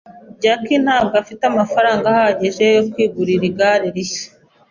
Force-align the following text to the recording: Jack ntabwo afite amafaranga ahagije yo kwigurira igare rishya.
Jack 0.41 0.63
ntabwo 0.85 1.13
afite 1.23 1.43
amafaranga 1.51 2.05
ahagije 2.13 2.65
yo 2.75 2.83
kwigurira 2.91 3.43
igare 3.49 3.87
rishya. 3.95 4.27